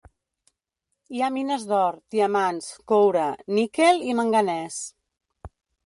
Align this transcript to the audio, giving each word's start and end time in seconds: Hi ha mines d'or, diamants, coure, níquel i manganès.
Hi 1.17 1.21
ha 1.25 1.29
mines 1.35 1.67
d'or, 1.73 1.99
diamants, 2.17 2.73
coure, 2.95 3.29
níquel 3.61 4.05
i 4.11 4.21
manganès. 4.23 4.85